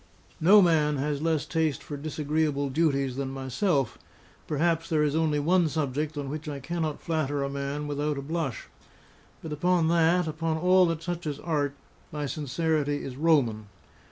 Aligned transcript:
No 0.39 0.63
man 0.63 0.95
has 0.97 1.21
less 1.21 1.45
taste 1.45 1.83
for 1.83 1.95
disagreeable 1.95 2.69
duties 2.71 3.17
than 3.17 3.29
myself; 3.29 3.99
perhaps 4.47 4.89
there 4.89 5.03
is 5.03 5.15
only 5.15 5.37
one 5.39 5.69
subject 5.69 6.17
on 6.17 6.27
which 6.27 6.49
I 6.49 6.59
cannot 6.59 6.99
flatter 6.99 7.43
a 7.43 7.49
man 7.51 7.87
without 7.87 8.17
a 8.17 8.23
blush; 8.23 8.67
but 9.43 9.53
upon 9.53 9.89
that, 9.89 10.25
upon 10.27 10.57
all 10.57 10.87
that 10.87 11.01
touches 11.01 11.39
art, 11.41 11.75
my 12.11 12.25
sincerity 12.25 13.03
is 13.05 13.15
Roman. 13.15 13.67